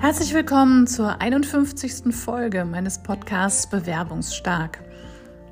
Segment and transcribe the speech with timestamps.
[0.00, 2.14] Herzlich willkommen zur 51.
[2.14, 4.78] Folge meines Podcasts Bewerbungsstark.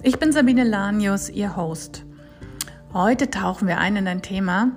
[0.05, 2.05] Ich bin Sabine Lanius, Ihr Host.
[2.93, 4.71] Heute tauchen wir ein in ein Thema,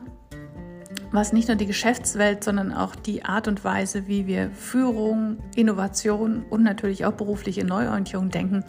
[1.11, 6.45] was nicht nur die Geschäftswelt, sondern auch die Art und Weise, wie wir Führung, Innovation
[6.49, 8.65] und natürlich auch berufliche Neuorientierung denken,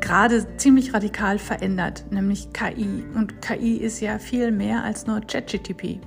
[0.00, 3.04] gerade ziemlich radikal verändert, nämlich KI.
[3.14, 6.00] Und KI ist ja viel mehr als nur ChatGTP.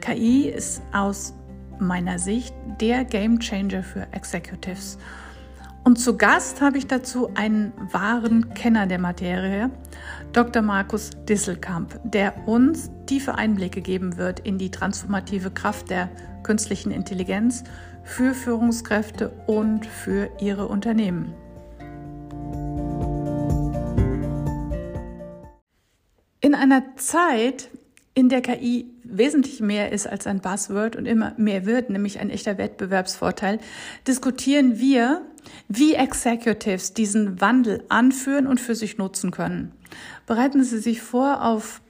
[0.00, 1.34] KI ist aus
[1.80, 4.98] meiner Sicht der Game Changer für Executives.
[5.84, 9.70] Und zu Gast habe ich dazu einen wahren Kenner der Materie,
[10.32, 10.62] Dr.
[10.62, 16.08] Markus Disselkamp, der uns tiefe Einblicke geben wird in die transformative Kraft der
[16.42, 17.64] künstlichen Intelligenz
[18.02, 21.34] für Führungskräfte und für ihre Unternehmen.
[26.40, 27.70] In einer Zeit,
[28.14, 32.30] in der KI wesentlich mehr ist als ein Buzzword und immer mehr wird, nämlich ein
[32.30, 33.58] echter Wettbewerbsvorteil,
[34.06, 35.22] diskutieren wir,
[35.68, 39.72] wie Executives diesen Wandel anführen und für sich nutzen können.
[40.26, 41.82] Bereiten Sie sich vor auf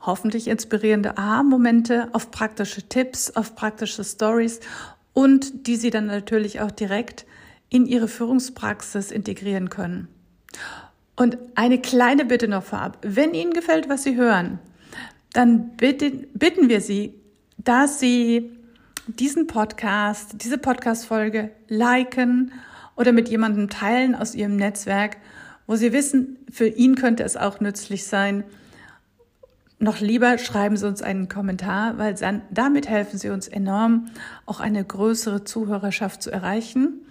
[0.00, 4.60] hoffentlich inspirierende Aha-Momente, auf praktische Tipps, auf praktische Stories
[5.12, 7.26] und die Sie dann natürlich auch direkt
[7.68, 10.08] in Ihre Führungspraxis integrieren können.
[11.16, 12.98] Und eine kleine Bitte noch vorab.
[13.02, 14.58] Wenn Ihnen gefällt, was Sie hören,
[15.32, 17.14] dann bitten, bitten wir Sie,
[17.58, 18.50] dass Sie
[19.06, 22.52] diesen Podcast, diese Podcast-Folge liken
[22.96, 25.16] oder mit jemandem teilen aus Ihrem Netzwerk,
[25.66, 28.44] wo Sie wissen, für ihn könnte es auch nützlich sein.
[29.78, 34.08] Noch lieber schreiben Sie uns einen Kommentar, weil dann, damit helfen Sie uns enorm,
[34.46, 37.06] auch eine größere Zuhörerschaft zu erreichen.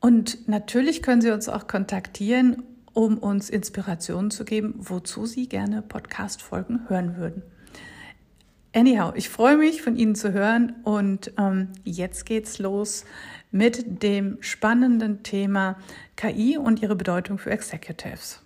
[0.00, 2.62] Und natürlich können Sie uns auch kontaktieren
[2.96, 7.42] um uns Inspirationen zu geben, wozu Sie gerne Podcast-Folgen hören würden.
[8.74, 13.04] Anyhow, ich freue mich, von Ihnen zu hören und ähm, jetzt geht's los
[13.50, 15.78] mit dem spannenden Thema
[16.16, 18.42] KI und ihre Bedeutung für Executives.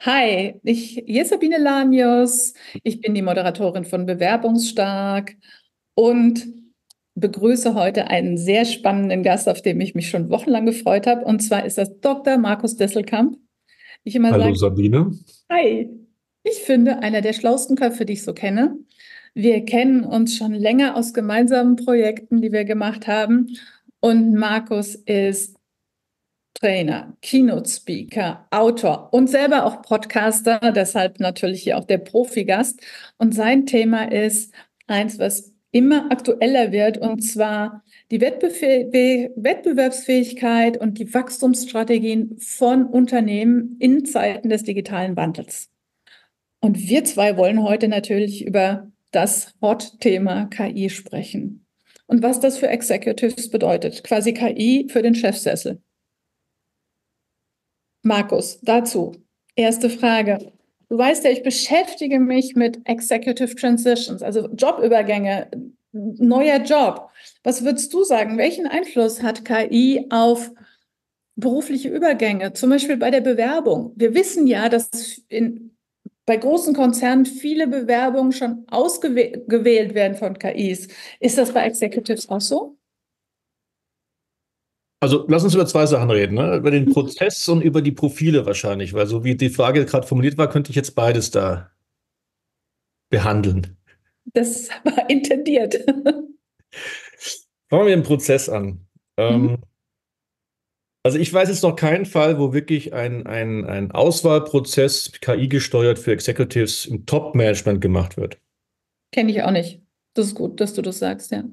[0.00, 2.54] Hi, ich, hier ist Sabine Lanius.
[2.82, 5.36] Ich bin die Moderatorin von Bewerbungsstark
[5.94, 6.59] und
[7.20, 11.24] begrüße heute einen sehr spannenden Gast, auf den ich mich schon wochenlang gefreut habe.
[11.24, 12.38] Und zwar ist das Dr.
[12.38, 13.38] Markus Desselkamp.
[14.04, 15.12] Ich immer Hallo sage, Sabine.
[15.50, 15.90] Hi.
[16.42, 18.78] Ich finde, einer der schlauesten Köpfe, die ich so kenne.
[19.34, 23.48] Wir kennen uns schon länger aus gemeinsamen Projekten, die wir gemacht haben.
[24.00, 25.56] Und Markus ist
[26.54, 32.80] Trainer, Keynote Speaker, Autor und selber auch Podcaster, deshalb natürlich hier auch der Profigast.
[33.18, 34.52] Und sein Thema ist
[34.86, 44.04] eins, was immer aktueller wird, und zwar die Wettbewerbsfähigkeit und die Wachstumsstrategien von Unternehmen in
[44.04, 45.70] Zeiten des digitalen Wandels.
[46.60, 51.64] Und wir zwei wollen heute natürlich über das Hot-Thema KI sprechen
[52.10, 55.80] und was das für Executives bedeutet, quasi KI für den Chefsessel.
[58.02, 59.14] Markus, dazu
[59.54, 60.52] erste Frage.
[60.90, 65.48] Du weißt ja, ich beschäftige mich mit Executive Transitions, also Jobübergänge,
[65.92, 67.10] neuer Job.
[67.44, 68.36] Was würdest du sagen?
[68.38, 70.50] Welchen Einfluss hat KI auf
[71.36, 73.92] berufliche Übergänge, zum Beispiel bei der Bewerbung?
[73.94, 75.76] Wir wissen ja, dass in,
[76.26, 80.88] bei großen Konzernen viele Bewerbungen schon ausgewählt werden von KIs.
[81.20, 82.79] Ist das bei Executives auch so?
[85.02, 86.56] Also lass uns über zwei Sachen reden, ne?
[86.56, 86.92] über den.
[86.92, 90.70] Prozess und über die Profile wahrscheinlich, weil so wie die Frage gerade formuliert war, könnte
[90.70, 91.70] ich jetzt beides da
[93.10, 93.76] behandeln.
[94.26, 95.74] Das war intendiert.
[95.84, 96.36] Fangen
[97.70, 98.86] wir mit dem Prozess an.
[99.16, 99.58] Ähm, mhm.
[101.02, 105.98] Also ich weiß jetzt noch keinen Fall, wo wirklich ein, ein, ein Auswahlprozess KI gesteuert
[105.98, 108.38] für Executives im Top-Management gemacht wird.
[109.12, 109.80] Kenne ich auch nicht.
[110.14, 111.44] Das ist gut, dass du das sagst, ja.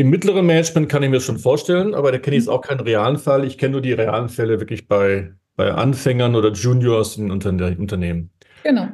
[0.00, 2.60] Im mittleren Management kann ich mir das schon vorstellen, aber da kenne ich jetzt auch
[2.60, 3.44] keinen realen Fall.
[3.44, 8.30] Ich kenne nur die realen Fälle wirklich bei, bei Anfängern oder Juniors in Unterne Unternehmen.
[8.62, 8.88] Genau.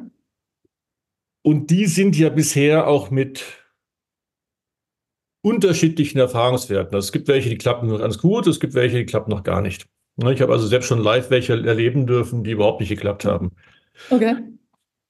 [1.43, 3.45] Und die sind ja bisher auch mit
[5.43, 6.95] unterschiedlichen Erfahrungswerten.
[6.95, 9.43] Also es gibt welche, die klappen noch ganz gut, es gibt welche, die klappen noch
[9.43, 9.87] gar nicht.
[10.17, 13.51] Ne, ich habe also selbst schon live welche erleben dürfen, die überhaupt nicht geklappt haben.
[14.09, 14.37] Okay.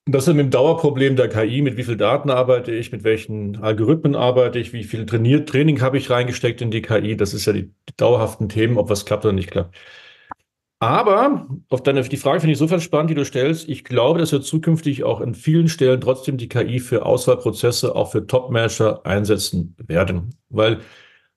[0.07, 3.57] Das ist mit dem Dauerproblem der KI, mit wie viel Daten arbeite ich, mit welchen
[3.63, 7.17] Algorithmen arbeite ich, wie viel trainiert, Training habe ich reingesteckt in die KI.
[7.17, 9.75] Das ist ja die, die dauerhaften Themen, ob was klappt oder nicht klappt.
[10.79, 13.67] Aber auf deine, die Frage finde ich insofern spannend, die du stellst.
[13.71, 18.13] Ich glaube, dass wir zukünftig auch an vielen Stellen trotzdem die KI für Auswahlprozesse, auch
[18.13, 20.35] für Top-Manager einsetzen werden.
[20.51, 20.81] Weil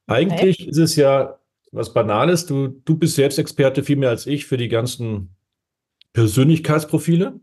[0.07, 0.69] eigentlich okay.
[0.69, 1.39] ist es ja
[1.71, 2.45] was Banales.
[2.45, 5.35] Du, du bist selbst Experte viel mehr als ich für die ganzen
[6.11, 7.39] Persönlichkeitsprofile.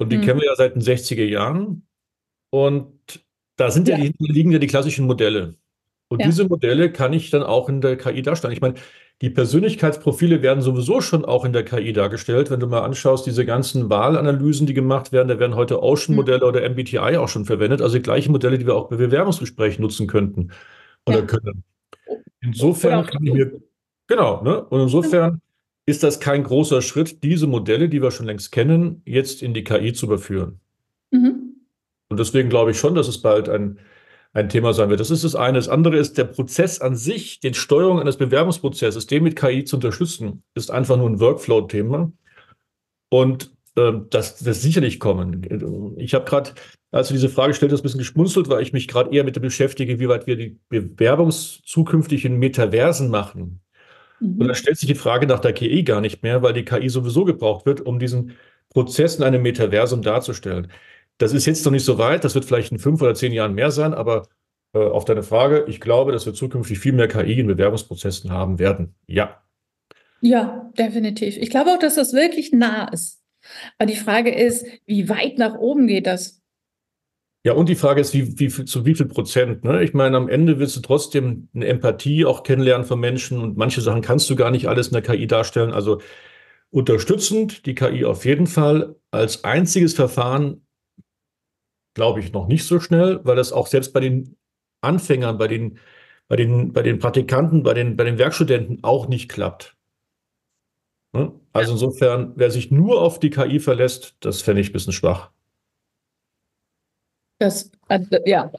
[0.00, 0.22] Und die mhm.
[0.22, 1.86] kennen wir ja seit den 60er Jahren.
[2.50, 3.24] Und
[3.56, 5.56] da sind ja, ja die, liegen ja die klassischen Modelle.
[6.08, 6.26] Und ja.
[6.26, 8.54] diese Modelle kann ich dann auch in der KI darstellen.
[8.54, 8.74] Ich meine,
[9.20, 12.50] die Persönlichkeitsprofile werden sowieso schon auch in der KI dargestellt.
[12.50, 16.48] Wenn du mal anschaust, diese ganzen Wahlanalysen, die gemacht werden, da werden heute Ocean-Modelle mhm.
[16.48, 17.82] oder MBTI auch schon verwendet.
[17.82, 20.50] Also die gleichen Modelle, die wir auch bei Bewerbungsgesprächen nutzen könnten
[21.06, 21.26] oder ja.
[21.26, 21.62] können.
[22.40, 23.60] Insofern kann ich mir,
[24.06, 24.64] genau, ne?
[24.64, 25.42] Und insofern
[25.90, 29.64] ist das kein großer Schritt, diese Modelle, die wir schon längst kennen, jetzt in die
[29.64, 30.60] KI zu überführen.
[31.10, 31.56] Mhm.
[32.08, 33.78] Und deswegen glaube ich schon, dass es bald ein,
[34.32, 35.00] ein Thema sein wird.
[35.00, 35.58] Das ist das eine.
[35.58, 39.76] Das andere ist, der Prozess an sich, die Steuerung eines Bewerbungsprozesses, den mit KI zu
[39.76, 42.12] unterstützen, ist einfach nur ein Workflow-Thema.
[43.10, 45.96] Und ähm, das wird sicherlich kommen.
[45.98, 46.52] Ich habe gerade,
[46.90, 49.42] als du diese Frage stellst, ein bisschen geschmunzelt, weil ich mich gerade eher mit dem
[49.42, 53.60] beschäftige, wie weit wir die Bewerbung zukünftig in Metaversen machen.
[54.20, 54.40] Mhm.
[54.40, 56.88] Und da stellt sich die Frage nach der KI gar nicht mehr, weil die KI
[56.88, 58.36] sowieso gebraucht wird, um diesen
[58.70, 60.70] Prozess in einem Metaversum darzustellen.
[61.18, 63.54] Das ist jetzt noch nicht so weit, das wird vielleicht in fünf oder zehn Jahren
[63.54, 64.28] mehr sein, aber
[64.72, 68.58] äh, auf deine Frage, ich glaube, dass wir zukünftig viel mehr KI in Bewerbungsprozessen haben
[68.58, 68.94] werden.
[69.06, 69.42] Ja.
[70.20, 71.36] Ja, definitiv.
[71.36, 73.22] Ich glaube auch, dass das wirklich nah ist.
[73.78, 76.39] Aber die Frage ist, wie weit nach oben geht das?
[77.42, 79.64] Ja, und die Frage ist, wie, wie, zu wie viel Prozent?
[79.64, 79.82] Ne?
[79.82, 83.80] Ich meine, am Ende willst du trotzdem eine Empathie auch kennenlernen von Menschen und manche
[83.80, 85.72] Sachen kannst du gar nicht alles in der KI darstellen.
[85.72, 86.02] Also
[86.70, 88.96] unterstützend die KI auf jeden Fall.
[89.10, 90.66] Als einziges Verfahren
[91.94, 94.36] glaube ich noch nicht so schnell, weil das auch selbst bei den
[94.82, 95.78] Anfängern, bei den,
[96.28, 99.76] bei den, bei den Praktikanten, bei den, bei den Werkstudenten auch nicht klappt.
[101.14, 101.32] Ne?
[101.52, 105.30] Also insofern, wer sich nur auf die KI verlässt, das fände ich ein bisschen schwach.
[107.40, 108.52] Das, also, ja,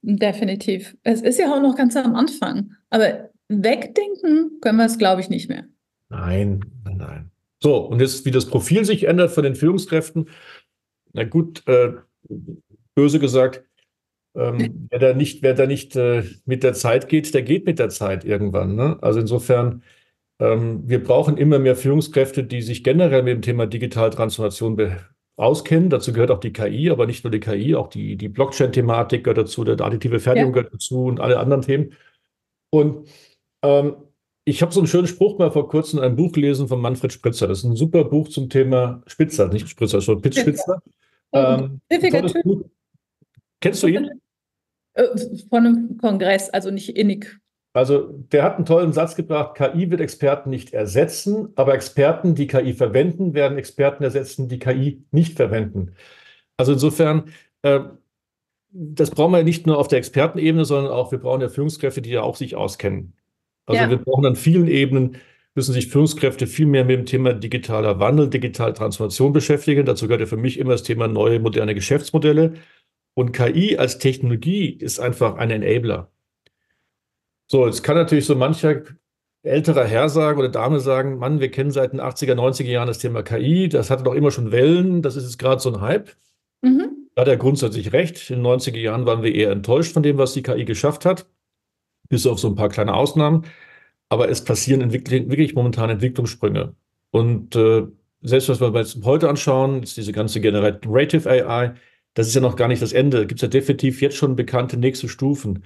[0.00, 0.96] definitiv.
[1.02, 2.74] Es ist ja auch noch ganz am Anfang.
[2.88, 5.64] Aber wegdenken können wir es, glaube ich, nicht mehr.
[6.08, 7.30] Nein, nein.
[7.62, 10.30] So, und jetzt, wie das Profil sich ändert von den Führungskräften.
[11.12, 11.92] Na gut, äh,
[12.94, 13.62] böse gesagt,
[14.34, 17.78] ähm, wer da nicht, wer da nicht äh, mit der Zeit geht, der geht mit
[17.78, 18.74] der Zeit irgendwann.
[18.74, 18.96] Ne?
[19.02, 19.82] Also insofern,
[20.38, 24.76] ähm, wir brauchen immer mehr Führungskräfte, die sich generell mit dem Thema Digitaltransformation
[25.38, 25.88] auskennen.
[25.88, 29.38] Dazu gehört auch die KI, aber nicht nur die KI, auch die, die Blockchain-Thematik gehört
[29.38, 30.62] dazu, der additive Fertigung ja.
[30.62, 31.92] gehört dazu und alle anderen Themen.
[32.70, 33.08] Und
[33.62, 33.96] ähm,
[34.44, 37.12] ich habe so einen schönen Spruch mal vor kurzem in einem Buch gelesen von Manfred
[37.12, 37.46] Spritzer.
[37.46, 40.82] Das ist ein super Buch zum Thema Spitzer, nicht Spritzer, sondern Pitch Spitzer.
[41.32, 41.80] Ähm,
[43.60, 44.20] Kennst du ihn?
[44.94, 45.04] Äh,
[45.48, 47.38] von einem Kongress, also nicht innig.
[47.72, 52.46] Also der hat einen tollen Satz gebracht, KI wird Experten nicht ersetzen, aber Experten, die
[52.46, 55.94] KI verwenden, werden Experten ersetzen, die KI nicht verwenden.
[56.56, 57.30] Also insofern,
[57.62, 57.80] äh,
[58.70, 62.10] das brauchen wir nicht nur auf der Expertenebene, sondern auch, wir brauchen ja Führungskräfte, die
[62.10, 63.14] ja auch sich auskennen.
[63.66, 63.90] Also ja.
[63.90, 65.18] wir brauchen an vielen Ebenen,
[65.54, 69.84] müssen sich Führungskräfte viel mehr mit dem Thema digitaler Wandel, digitale Transformation beschäftigen.
[69.84, 72.54] Dazu gehört ja für mich immer das Thema neue, moderne Geschäftsmodelle.
[73.14, 76.10] Und KI als Technologie ist einfach ein Enabler.
[77.50, 78.82] So, jetzt kann natürlich so mancher
[79.42, 82.98] älterer Herr sagen oder Dame sagen, Mann, wir kennen seit den 80er, 90er Jahren das
[82.98, 86.10] Thema KI, das hatte doch immer schon Wellen, das ist jetzt gerade so ein Hype.
[86.62, 87.08] Mhm.
[87.14, 88.30] Da hat er grundsätzlich recht.
[88.30, 91.26] In den 90er Jahren waren wir eher enttäuscht von dem, was die KI geschafft hat,
[92.08, 93.44] bis auf so ein paar kleine Ausnahmen.
[94.10, 96.74] Aber es passieren wirklich momentan Entwicklungssprünge.
[97.10, 97.86] Und äh,
[98.20, 101.74] selbst was wir uns heute anschauen, ist diese ganze Generative AI,
[102.14, 103.18] das ist ja noch gar nicht das Ende.
[103.18, 105.64] Da gibt es ja definitiv jetzt schon bekannte nächste Stufen.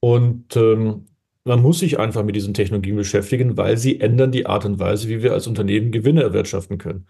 [0.00, 1.06] Und ähm,
[1.44, 5.08] man muss sich einfach mit diesen Technologien beschäftigen, weil sie ändern die Art und Weise,
[5.08, 7.06] wie wir als Unternehmen Gewinne erwirtschaften können.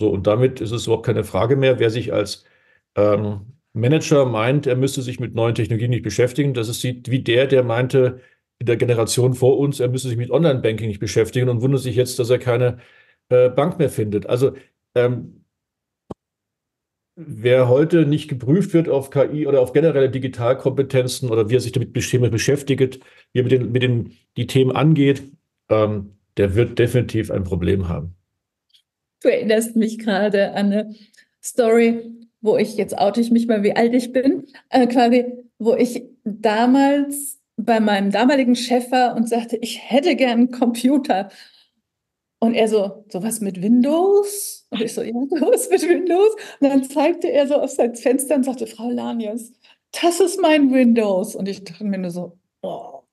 [0.00, 2.44] So, und damit ist es überhaupt keine Frage mehr, wer sich als
[2.96, 6.54] ähm, Manager meint, er müsste sich mit neuen Technologien nicht beschäftigen.
[6.54, 8.20] Das ist wie der, der meinte
[8.58, 11.96] in der Generation vor uns, er müsste sich mit Online-Banking nicht beschäftigen und wundert sich
[11.96, 12.78] jetzt, dass er keine
[13.30, 14.26] äh, Bank mehr findet.
[14.26, 14.52] Also
[14.94, 15.41] ähm,
[17.14, 21.72] wer heute nicht geprüft wird auf KI oder auf generelle Digitalkompetenzen oder wie er sich
[21.72, 23.00] damit beschäftigt,
[23.32, 25.22] wie er mit den, mit den die Themen angeht,
[25.68, 28.14] ähm, der wird definitiv ein Problem haben.
[29.22, 30.94] Du erinnerst mich gerade an eine
[31.42, 32.00] Story,
[32.40, 35.26] wo ich, jetzt oute ich mich mal, wie alt ich bin, äh, quasi,
[35.58, 41.30] wo ich damals bei meinem damaligen Chef war und sagte, ich hätte gern einen Computer.
[42.42, 44.66] Und er so, sowas mit Windows?
[44.70, 46.34] Und ich so, ja, sowas mit Windows.
[46.58, 49.52] Und dann zeigte er so auf sein Fenster und sagte, Frau Lanius,
[49.92, 51.36] das ist mein Windows.
[51.36, 53.04] Und ich dachte mir nur so, oh.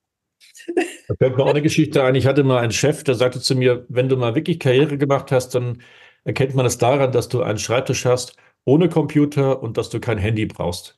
[1.07, 2.15] Da fällt mir auch eine Geschichte ein.
[2.15, 5.31] Ich hatte mal einen Chef, der sagte zu mir, wenn du mal wirklich Karriere gemacht
[5.31, 5.83] hast, dann
[6.23, 10.17] erkennt man es daran, dass du einen Schreibtisch hast ohne Computer und dass du kein
[10.17, 10.97] Handy brauchst.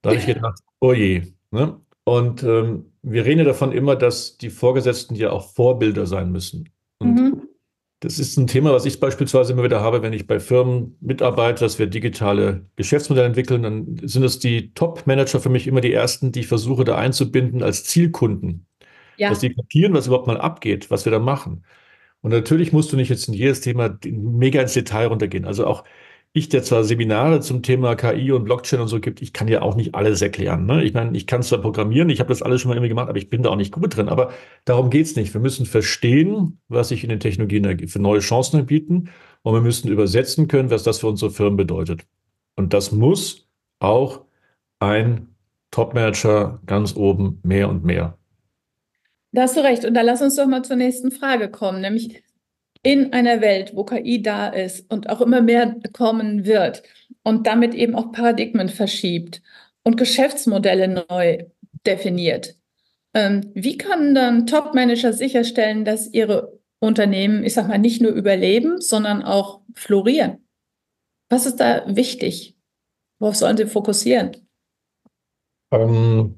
[0.00, 1.22] Da habe ich gedacht, oh je.
[1.50, 1.78] Ne?
[2.04, 6.70] Und ähm, wir reden davon immer, dass die Vorgesetzten ja auch Vorbilder sein müssen.
[8.00, 11.64] Das ist ein Thema, was ich beispielsweise immer wieder habe, wenn ich bei Firmen mitarbeite,
[11.64, 16.30] dass wir digitale Geschäftsmodelle entwickeln, dann sind es die Top-Manager für mich immer die ersten,
[16.30, 18.66] die ich versuche da einzubinden als Zielkunden.
[19.16, 19.30] Ja.
[19.30, 21.64] Dass die kapieren, was überhaupt mal abgeht, was wir da machen.
[22.20, 25.46] Und natürlich musst du nicht jetzt in jedes Thema mega ins Detail runtergehen.
[25.46, 25.84] Also auch
[26.36, 29.62] ich, der zwar Seminare zum Thema KI und Blockchain und so gibt, ich kann ja
[29.62, 30.66] auch nicht alles erklären.
[30.66, 30.84] Ne?
[30.84, 33.16] Ich meine, ich kann zwar programmieren, ich habe das alles schon mal immer gemacht, aber
[33.16, 34.10] ich bin da auch nicht gut drin.
[34.10, 34.32] Aber
[34.66, 35.32] darum geht's nicht.
[35.32, 39.08] Wir müssen verstehen, was sich in den Technologien für neue Chancen anbieten
[39.42, 42.02] und wir müssen übersetzen können, was das für unsere Firmen bedeutet.
[42.54, 44.26] Und das muss auch
[44.78, 45.28] ein
[45.70, 48.18] Top-Manager ganz oben mehr und mehr.
[49.32, 49.84] Da hast du recht.
[49.84, 52.22] Und da lass uns doch mal zur nächsten Frage kommen, nämlich
[52.86, 56.84] in einer Welt, wo KI da ist und auch immer mehr kommen wird
[57.24, 59.42] und damit eben auch Paradigmen verschiebt
[59.82, 61.46] und Geschäftsmodelle neu
[61.84, 62.56] definiert.
[63.12, 68.80] Ähm, wie können dann Top-Manager sicherstellen, dass ihre Unternehmen, ich sag mal, nicht nur überleben,
[68.80, 70.46] sondern auch florieren?
[71.28, 72.56] Was ist da wichtig?
[73.18, 74.36] Worauf sollen sie fokussieren?
[75.72, 76.36] Ähm,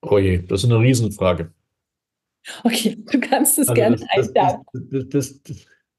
[0.00, 1.52] oh je, das ist eine Riesenfrage.
[2.62, 4.64] Okay, du kannst es also gerne einsteigen.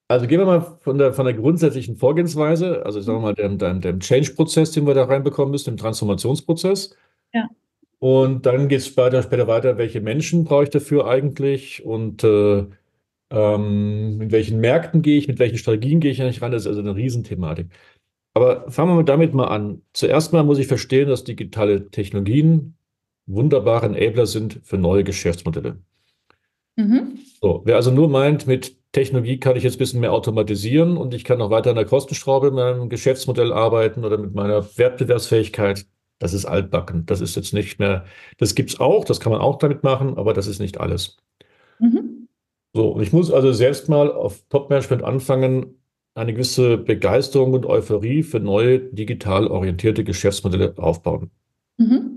[0.08, 3.58] Also gehen wir mal von der, von der grundsätzlichen Vorgehensweise, also sagen wir mal, dem,
[3.58, 6.96] dem, dem Change-Prozess, den wir da reinbekommen müssen, dem Transformationsprozess.
[7.34, 7.50] Ja.
[7.98, 12.66] Und dann geht es später, später weiter, welche Menschen brauche ich dafür eigentlich und äh,
[13.32, 16.52] ähm, mit welchen Märkten gehe ich, mit welchen Strategien gehe ich eigentlich ran.
[16.52, 17.68] Das ist also eine Riesenthematik.
[18.36, 19.82] Aber fangen wir damit mal an.
[19.94, 22.76] Zuerst mal muss ich verstehen, dass digitale Technologien
[23.26, 25.80] wunderbare Enabler sind für neue Geschäftsmodelle.
[26.76, 27.20] Mhm.
[27.42, 31.14] So, wer also nur meint, mit Technologie kann ich jetzt ein bisschen mehr automatisieren und
[31.14, 35.86] ich kann noch weiter an der Kostenschraube in meinem Geschäftsmodell arbeiten oder mit meiner Wettbewerbsfähigkeit,
[36.20, 37.06] das ist altbacken.
[37.06, 38.06] Das ist jetzt nicht mehr,
[38.38, 41.18] das gibt es auch, das kann man auch damit machen, aber das ist nicht alles.
[41.80, 42.30] Mhm.
[42.74, 45.82] So, und ich muss also selbst mal auf Top-Management anfangen,
[46.14, 51.32] eine gewisse Begeisterung und Euphorie für neue digital orientierte Geschäftsmodelle aufbauen.
[51.78, 52.15] Mhm.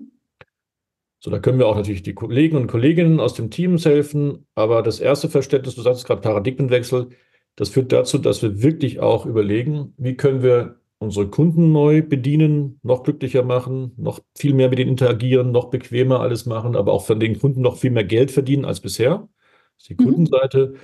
[1.20, 4.46] So, da können wir auch natürlich die Kollegen und Kolleginnen aus dem Team helfen.
[4.54, 7.08] Aber das erste Verständnis, du sagst gerade Paradigmenwechsel,
[7.56, 12.78] das führt dazu, dass wir wirklich auch überlegen, wie können wir unsere Kunden neu bedienen,
[12.82, 17.06] noch glücklicher machen, noch viel mehr mit ihnen interagieren, noch bequemer alles machen, aber auch
[17.06, 19.28] von den Kunden noch viel mehr Geld verdienen als bisher.
[19.76, 20.06] Das ist die mhm.
[20.06, 20.74] Kundenseite.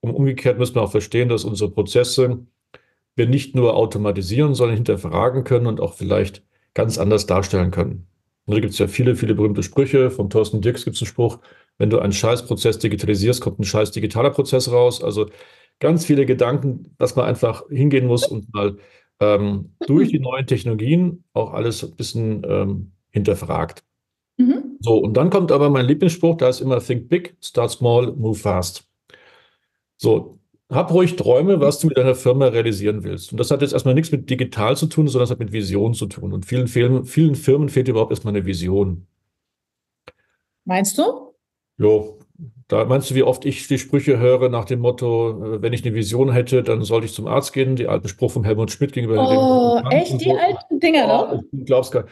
[0.00, 2.46] Und umgekehrt müssen wir auch verstehen, dass unsere Prozesse
[3.16, 6.42] wir nicht nur automatisieren, sondern hinterfragen können und auch vielleicht
[6.74, 8.06] ganz anders darstellen können.
[8.46, 10.10] Da gibt es ja viele, viele berühmte Sprüche.
[10.10, 11.38] Vom Thorsten Dirks gibt es einen Spruch,
[11.78, 15.02] wenn du einen Scheißprozess digitalisierst, kommt ein scheiß digitaler Prozess raus.
[15.02, 15.30] Also
[15.80, 18.76] ganz viele Gedanken, dass man einfach hingehen muss und mal
[19.20, 23.82] ähm, durch die neuen Technologien auch alles ein bisschen ähm, hinterfragt.
[24.36, 24.76] Mhm.
[24.80, 28.38] So, und dann kommt aber mein Lieblingsspruch, da ist immer Think Big, Start Small, Move
[28.38, 28.88] Fast.
[29.96, 30.38] So,
[30.74, 33.32] hab ruhig Träume, was du mit deiner Firma realisieren willst.
[33.32, 35.94] Und das hat jetzt erstmal nichts mit digital zu tun, sondern das hat mit Vision
[35.94, 36.32] zu tun.
[36.32, 39.06] Und vielen, vielen, vielen Firmen fehlt überhaupt erstmal eine Vision.
[40.64, 41.34] Meinst du?
[41.76, 42.18] Jo,
[42.68, 45.84] da meinst du, wie oft ich die Sprüche höre nach dem Motto, äh, wenn ich
[45.84, 47.76] eine Vision hätte, dann sollte ich zum Arzt gehen.
[47.76, 49.86] Die alten Spruch von Helmut Schmidt gegenüber oh, dem.
[49.86, 50.20] Oh, echt?
[50.20, 50.36] Die so.
[50.36, 51.44] alten Dinger, ne?
[51.52, 52.06] Du glaubst gar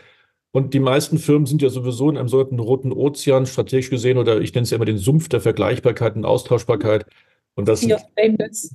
[0.52, 4.40] und die meisten Firmen sind ja sowieso in einem sogenannten roten Ozean strategisch gesehen oder
[4.40, 7.06] ich nenne es ja immer den Sumpf der Vergleichbarkeit und Austauschbarkeit.
[7.54, 7.94] Und das sind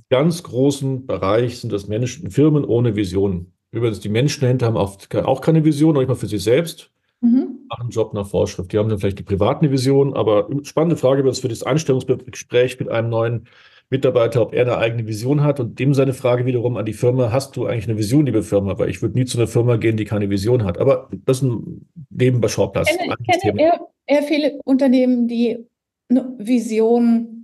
[0.08, 3.52] ganz großen Bereich sind das Menschen, Firmen ohne Vision.
[3.72, 6.90] Übrigens, die Menschen dahinter haben oft auch keine Vision, noch nicht mal für sich selbst.
[7.20, 7.66] Mhm.
[7.68, 8.72] Machen einen Job nach Vorschrift.
[8.72, 12.88] Die haben dann vielleicht die private Vision, aber spannende Frage es für das Einstellungsgespräch mit
[12.88, 13.48] einem neuen
[13.90, 17.32] Mitarbeiter, ob er eine eigene Vision hat und dem seine Frage wiederum an die Firma,
[17.32, 18.78] hast du eigentlich eine Vision, liebe Firma?
[18.78, 20.78] Weil ich würde nie zu einer Firma gehen, die keine Vision hat.
[20.78, 22.90] Aber das ist ein Nebenbeschauplatz.
[22.90, 25.66] Ich kenne, kenne eher, eher viele Unternehmen, die
[26.10, 27.37] eine Vision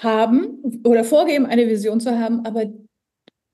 [0.00, 2.66] haben oder vorgeben, eine Vision zu haben, aber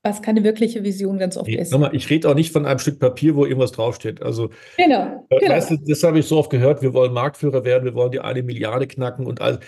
[0.03, 1.77] was keine wirkliche Vision ganz oft nee, ist.
[1.77, 4.23] Mal, ich rede auch nicht von einem Stück Papier, wo irgendwas draufsteht.
[4.23, 5.55] Also, genau, äh, genau.
[5.55, 8.21] Weißt du, das habe ich so oft gehört, wir wollen Marktführer werden, wir wollen die
[8.21, 9.61] eine Milliarde knacken und all.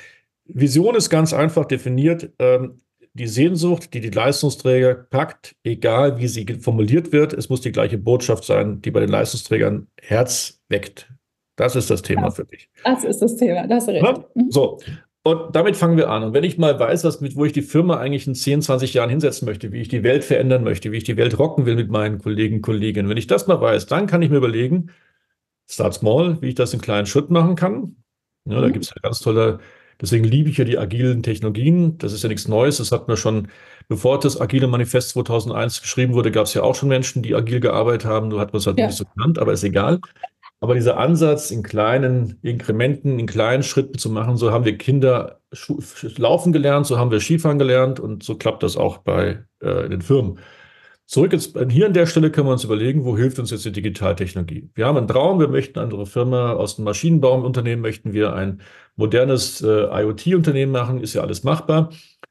[0.45, 2.31] Vision ist ganz einfach definiert.
[2.39, 2.81] Ähm,
[3.15, 7.97] die Sehnsucht, die die Leistungsträger packt, egal wie sie formuliert wird, es muss die gleiche
[7.97, 11.11] Botschaft sein, die bei den Leistungsträgern Herz weckt.
[11.57, 12.69] Das ist das Thema das, für dich.
[12.85, 14.19] Das ist das Thema, das ist richtig.
[14.35, 14.51] Mhm.
[14.51, 14.79] So,
[15.27, 16.23] und damit fangen wir an.
[16.23, 18.95] Und wenn ich mal weiß, was, mit, wo ich die Firma eigentlich in 10, 20
[18.95, 21.75] Jahren hinsetzen möchte, wie ich die Welt verändern möchte, wie ich die Welt rocken will
[21.75, 24.91] mit meinen Kollegen, Kolleginnen, wenn ich das mal weiß, dann kann ich mir überlegen,
[25.69, 27.97] start small, wie ich das in kleinen Schritten machen kann.
[28.45, 28.63] Ja, mhm.
[28.63, 29.59] Da gibt es ja ganz tolle,
[30.01, 31.99] deswegen liebe ich ja die agilen Technologien.
[31.99, 32.77] Das ist ja nichts Neues.
[32.77, 33.49] Das hat mir schon,
[33.89, 37.59] bevor das agile Manifest 2001 geschrieben wurde, gab es ja auch schon Menschen, die agil
[37.59, 38.29] gearbeitet haben.
[38.29, 38.87] Nur hat man es halt ja.
[38.87, 39.99] nicht so genannt, aber ist egal.
[40.61, 45.41] Aber dieser Ansatz in kleinen Inkrementen, in kleinen Schritten zu machen, so haben wir Kinder
[46.17, 50.03] laufen gelernt, so haben wir Skifahren gelernt und so klappt das auch bei äh, den
[50.03, 50.39] Firmen.
[51.07, 53.71] Zurück jetzt, hier an der Stelle können wir uns überlegen, wo hilft uns jetzt die
[53.71, 54.71] Digitaltechnologie?
[54.75, 58.61] Wir haben einen Traum, wir möchten unsere Firma aus dem Maschinenbauunternehmen, möchten wir ein
[58.97, 61.91] modernes äh, IoT-Unternehmen machen, ist ja alles machbar.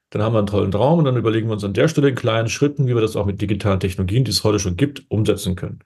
[0.10, 2.15] Dann haben wir einen tollen Traum und dann überlegen wir uns an der Stelle in
[2.15, 5.55] kleinen Schritten, wie wir das auch mit digitalen Technologien, die es heute schon gibt, umsetzen
[5.55, 5.79] können.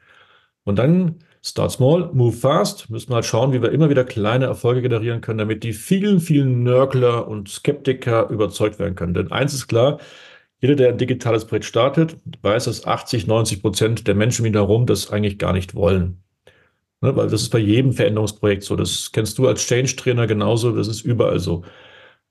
[0.63, 4.45] Und dann start small, move fast, müssen wir halt schauen, wie wir immer wieder kleine
[4.45, 9.13] Erfolge generieren können, damit die vielen, vielen Nörgler und Skeptiker überzeugt werden können.
[9.13, 9.99] Denn eins ist klar,
[10.61, 14.53] jeder, der ein digitales Projekt startet, weiß, dass 80, 90 Prozent der Menschen um ihn
[14.53, 16.21] herum das eigentlich gar nicht wollen.
[17.01, 18.75] Ne, weil das ist bei jedem Veränderungsprojekt so.
[18.75, 20.75] Das kennst du als Change-Trainer genauso.
[20.75, 21.63] Das ist überall so.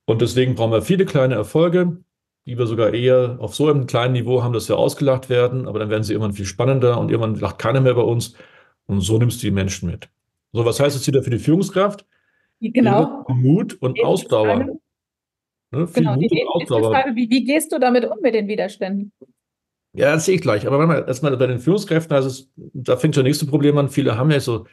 [0.04, 1.98] Und deswegen brauchen wir viele kleine Erfolge,
[2.46, 5.66] die wir sogar eher auf so einem kleinen Niveau haben, dass wir ausgelacht werden.
[5.66, 8.34] Aber dann werden sie irgendwann viel spannender und irgendwann lacht keiner mehr bei uns.
[8.88, 10.09] Und so nimmst du die Menschen mit.
[10.52, 12.04] So, was heißt das wieder für die Führungskraft?
[12.61, 13.25] Genau.
[13.28, 14.57] Mut und Ausdauer.
[15.71, 15.87] Ne?
[15.87, 16.90] Viel genau, Mut die und Ausdauer.
[16.92, 19.12] Frage, wie, wie, gehst du damit um mit den Widerständen?
[19.92, 20.66] Ja, das sehe ich gleich.
[20.66, 23.90] Aber erstmal bei den Führungskräften, also da fängt schon das nächste Problem an.
[23.90, 24.66] Viele haben ja so,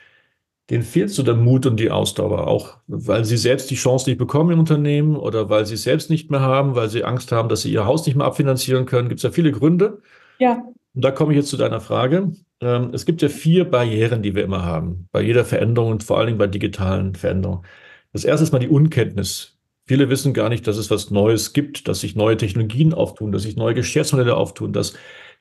[0.69, 4.17] denen fehlt so der Mut und die Ausdauer, auch weil sie selbst die Chance nicht
[4.17, 7.49] bekommen im Unternehmen oder weil sie es selbst nicht mehr haben, weil sie Angst haben,
[7.49, 9.09] dass sie ihr Haus nicht mehr abfinanzieren können.
[9.09, 10.01] Gibt es ja viele Gründe.
[10.39, 10.63] Ja.
[10.93, 12.31] Und da komme ich jetzt zu deiner Frage.
[12.61, 16.17] Ähm, es gibt ja vier Barrieren, die wir immer haben, bei jeder Veränderung und vor
[16.17, 17.65] allen Dingen bei digitalen Veränderungen.
[18.13, 19.57] Das erste ist mal die Unkenntnis.
[19.85, 23.43] Viele wissen gar nicht, dass es was Neues gibt, dass sich neue Technologien auftun, dass
[23.43, 24.95] sich neue Geschäftsmodelle auftun, dass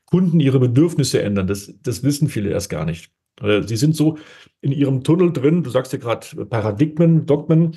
[0.07, 1.47] Kunden ihre Bedürfnisse ändern.
[1.47, 3.11] Das, das wissen viele erst gar nicht.
[3.41, 4.19] Sie sind so
[4.61, 7.77] in ihrem Tunnel drin, du sagst ja gerade Paradigmen, Dogmen.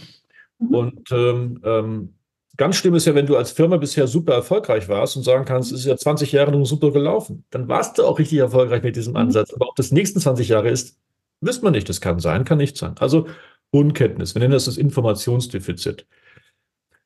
[0.59, 0.67] Mhm.
[0.75, 2.16] Und ähm, ähm,
[2.57, 5.71] ganz schlimm ist ja, wenn du als Firma bisher super erfolgreich warst und sagen kannst,
[5.71, 7.45] es ist ja 20 Jahre nun super gelaufen.
[7.51, 9.17] Dann warst du auch richtig erfolgreich mit diesem mhm.
[9.17, 9.53] Ansatz.
[9.53, 10.97] Aber ob das nächsten 20 Jahre ist,
[11.41, 11.87] wisst man nicht.
[11.87, 12.95] Das kann sein, kann nicht sein.
[12.99, 13.27] Also
[13.71, 14.35] Unkenntnis.
[14.35, 16.05] Wir nennen das das Informationsdefizit.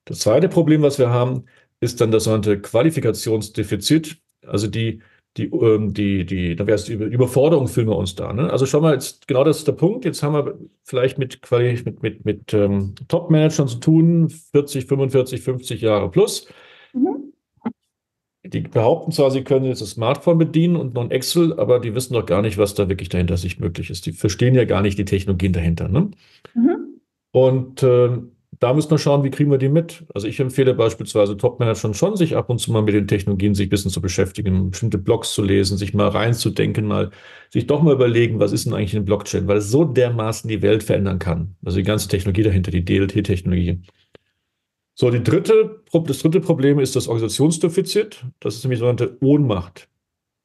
[0.06, 1.46] Das zweite Problem, was wir haben,
[1.80, 5.02] ist dann das sogenannte Qualifikationsdefizit, also die,
[5.38, 8.34] die, ähm, die, die, da wäre es die Überforderung fühlen wir uns da.
[8.34, 8.52] Ne?
[8.52, 10.04] Also schau mal, jetzt, genau das ist der Punkt.
[10.04, 15.42] Jetzt haben wir vielleicht mit, Quali mit, mit, mit ähm, Top-Managern zu tun, 40, 45,
[15.42, 16.48] 50 Jahre plus.
[16.94, 17.32] Mhm.
[18.44, 21.96] Die behaupten zwar, sie können jetzt das Smartphone bedienen und noch ein Excel, aber die
[21.96, 24.06] wissen doch gar nicht, was da wirklich dahinter sich möglich ist.
[24.08, 25.88] Die verstehen ja gar nicht die Technologien dahinter.
[25.88, 26.12] Ne?
[26.56, 27.00] Mhm.
[27.32, 30.06] Und ähm, da müssen wir schauen, wie kriegen wir die mit.
[30.14, 33.66] Also ich empfehle beispielsweise Top-Managern schon, sich ab und zu mal mit den Technologien sich
[33.66, 37.10] ein bisschen zu beschäftigen, bestimmte Blogs zu lesen, sich mal reinzudenken, mal
[37.50, 40.62] sich doch mal überlegen, was ist denn eigentlich eine Blockchain, weil es so dermaßen die
[40.62, 41.56] Welt verändern kann.
[41.66, 43.82] Also die ganze Technologie dahinter, die DLT-Technologie.
[44.94, 48.24] So, die dritte, das dritte Problem ist das Organisationsdefizit.
[48.40, 49.90] Das ist nämlich sogenannte Ohnmacht.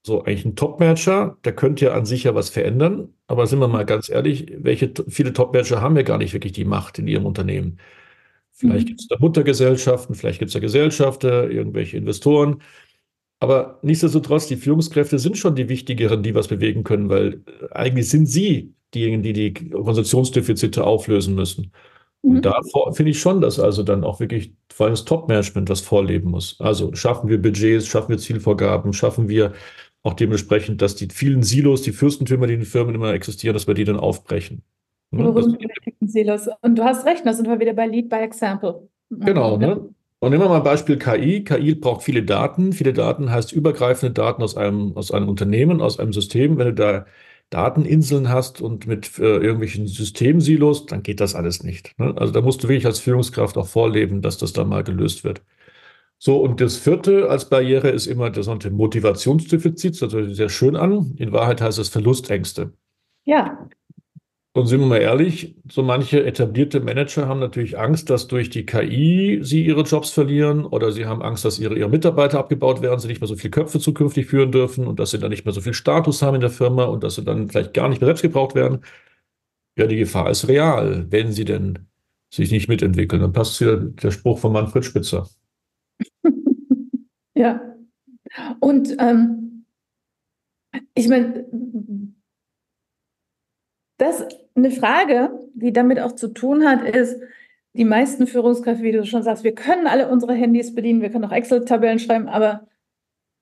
[0.06, 3.68] So, eigentlich ein Top-Manager, der könnte ja an sich ja was verändern, aber sind wir
[3.68, 7.26] mal ganz ehrlich, welche viele Top-Manager haben ja gar nicht wirklich die Macht in ihrem
[7.26, 7.78] Unternehmen.
[8.56, 8.88] Vielleicht mhm.
[8.88, 12.62] gibt es da Muttergesellschaften, vielleicht gibt es da Gesellschafter, irgendwelche Investoren.
[13.38, 18.08] Aber nichtsdestotrotz, die Führungskräfte sind schon die wichtigeren, die was bewegen können, weil äh, eigentlich
[18.08, 21.70] sind sie diejenigen, die die Organisationsdefizite auflösen müssen.
[22.22, 22.42] Und mhm.
[22.42, 22.60] da
[22.92, 26.58] finde ich schon, dass also dann auch wirklich vor allem das Top-Management das vorleben muss.
[26.58, 29.52] Also schaffen wir Budgets, schaffen wir Zielvorgaben, schaffen wir
[30.02, 33.66] auch dementsprechend, dass die vielen Silos, die Fürstentümer, die in den Firmen immer existieren, dass
[33.66, 34.62] wir die dann aufbrechen.
[35.10, 35.32] Ne?
[36.00, 36.48] Silos.
[36.62, 38.88] Und du hast recht, da sind wir wieder bei Lead by Example.
[39.10, 39.88] Genau, ne?
[40.18, 41.44] Und nehmen wir mal ein Beispiel KI.
[41.44, 42.72] KI braucht viele Daten.
[42.72, 46.58] Viele Daten heißt übergreifende Daten aus einem, aus einem Unternehmen, aus einem System.
[46.58, 47.06] Wenn du da
[47.50, 51.96] Dateninseln hast und mit äh, irgendwelchen Systemsilos, dann geht das alles nicht.
[51.98, 52.14] Ne?
[52.16, 55.42] Also da musst du wirklich als Führungskraft auch vorleben, dass das da mal gelöst wird.
[56.18, 60.00] So, und das vierte als Barriere ist immer das sogenannte Motivationsdefizit.
[60.00, 61.14] Das hört sich sehr schön an.
[61.18, 62.72] In Wahrheit heißt es Verlustängste.
[63.24, 63.68] Ja.
[64.56, 68.64] Und sind wir mal ehrlich, so manche etablierte Manager haben natürlich Angst, dass durch die
[68.64, 72.98] KI sie ihre Jobs verlieren oder sie haben Angst, dass ihre, ihre Mitarbeiter abgebaut werden,
[72.98, 75.52] sie nicht mehr so viele Köpfe zukünftig führen dürfen und dass sie dann nicht mehr
[75.52, 78.06] so viel Status haben in der Firma und dass sie dann vielleicht gar nicht mehr
[78.06, 78.82] selbst gebraucht werden.
[79.76, 81.80] Ja, die Gefahr ist real, wenn sie denn
[82.32, 83.20] sich nicht mitentwickeln.
[83.20, 85.28] Dann passt wieder der Spruch von Manfred Spitzer.
[87.34, 87.60] ja.
[88.60, 89.66] Und ähm,
[90.94, 91.44] ich meine,
[93.98, 97.20] das eine Frage, die damit auch zu tun hat, ist,
[97.74, 101.26] die meisten Führungskräfte, wie du schon sagst, wir können alle unsere Handys bedienen, wir können
[101.26, 102.66] auch Excel-Tabellen schreiben, aber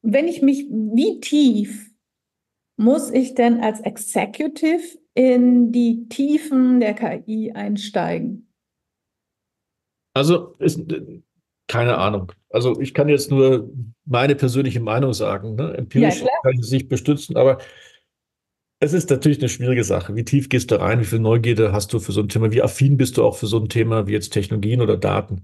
[0.03, 1.91] wenn ich mich, wie tief
[2.77, 8.49] muss ich denn als Executive in die Tiefen der KI einsteigen?
[10.13, 10.81] Also, ist,
[11.69, 12.33] keine Ahnung.
[12.51, 13.71] Also, ich kann jetzt nur
[14.05, 15.55] meine persönliche Meinung sagen.
[15.55, 15.75] Ne?
[15.77, 17.59] Empirisch ja, kann ich es nicht bestützen, aber
[18.85, 20.15] Es ist natürlich eine schwierige Sache.
[20.15, 21.01] Wie tief gehst du rein?
[21.01, 22.53] Wie viel Neugierde hast du für so ein Thema?
[22.53, 25.43] Wie affin bist du auch für so ein Thema wie jetzt Technologien oder Daten?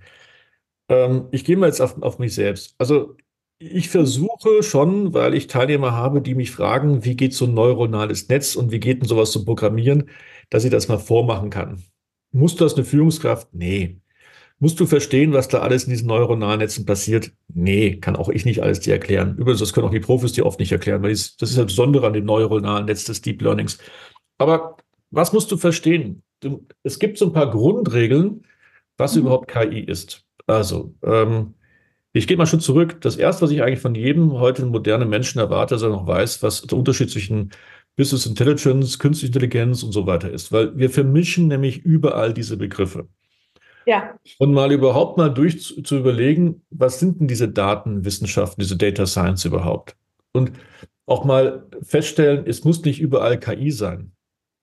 [0.90, 2.74] Ähm, ich gehe mal jetzt auf, auf mich selbst.
[2.78, 3.16] Also
[3.58, 8.28] ich versuche schon, weil ich Teilnehmer habe, die mich fragen, wie geht so ein neuronales
[8.28, 10.10] Netz und wie geht denn sowas zu programmieren,
[10.50, 11.82] dass ich das mal vormachen kann.
[12.32, 13.54] Muss das eine Führungskraft?
[13.54, 14.00] Nee.
[14.62, 17.32] Musst du verstehen, was da alles in diesen neuronalen Netzen passiert?
[17.52, 19.36] Nee, kann auch ich nicht alles dir erklären.
[19.38, 22.06] Übrigens, das können auch die Profis dir oft nicht erklären, weil das ist das Besondere
[22.06, 23.78] an dem neuronalen Netz des Deep Learnings.
[24.36, 24.76] Aber
[25.10, 26.22] was musst du verstehen?
[26.82, 28.44] Es gibt so ein paar Grundregeln,
[28.98, 29.22] was mhm.
[29.22, 30.26] überhaupt KI ist.
[30.46, 31.54] Also, ähm,
[32.12, 33.00] ich gehe mal schon zurück.
[33.00, 36.42] Das erste, was ich eigentlich von jedem heute modernen Menschen erwarte, dass er noch weiß,
[36.42, 37.50] was der Unterschied zwischen
[37.96, 40.52] Business Intelligence, Künstliche Intelligenz und so weiter ist.
[40.52, 43.08] Weil wir vermischen nämlich überall diese Begriffe.
[43.86, 44.14] Ja.
[44.38, 49.06] Und mal überhaupt mal durch zu, zu überlegen, was sind denn diese Datenwissenschaften, diese Data
[49.06, 49.96] Science überhaupt?
[50.32, 50.52] Und
[51.06, 54.12] auch mal feststellen, es muss nicht überall KI sein.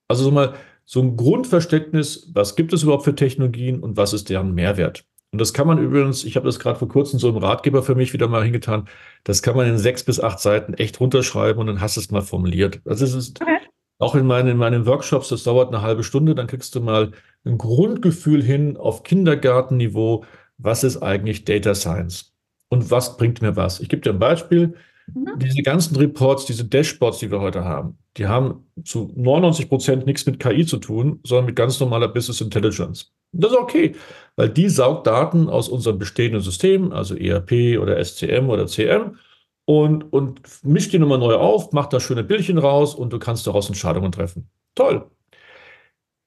[0.08, 0.54] Also so mal
[0.86, 5.04] so ein Grundverständnis, was gibt es überhaupt für Technologien und was ist deren Mehrwert?
[5.32, 7.96] Und das kann man übrigens, ich habe das gerade vor kurzem so im Ratgeber für
[7.96, 8.88] mich wieder mal hingetan,
[9.26, 12.12] das kann man in sechs bis acht Seiten echt runterschreiben und dann hast du es
[12.12, 12.80] mal formuliert.
[12.86, 13.58] Also es ist okay.
[14.00, 17.12] auch in meinen, in meinen Workshops, das dauert eine halbe Stunde, dann kriegst du mal
[17.48, 20.26] ein Grundgefühl hin auf Kindergartenniveau,
[20.58, 22.34] was ist eigentlich Data Science
[22.70, 23.80] und was bringt mir was.
[23.80, 24.76] Ich gebe dir ein Beispiel.
[25.14, 25.40] Mhm.
[25.40, 30.26] Diese ganzen Reports, diese Dashboards, die wir heute haben, die haben zu 99 Prozent nichts
[30.26, 33.12] mit KI zu tun, sondern mit ganz normaler Business Intelligence.
[33.32, 33.96] Das ist okay,
[34.36, 39.18] weil die saugt Daten aus unserem bestehenden System, also ERP oder SCM oder CM,
[39.66, 43.46] und, und mischt die nochmal neu auf, macht da schöne Bildchen raus und du kannst
[43.48, 44.50] daraus Entscheidungen treffen.
[44.76, 45.06] Toll.